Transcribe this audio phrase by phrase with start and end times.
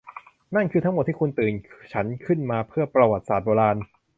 [0.55, 1.53] นั่นคือทั้งหมดที่คุณตื่น
[1.93, 3.77] ฉันขึ้นมาเพื่อประวัติศาสตร์โบราณ?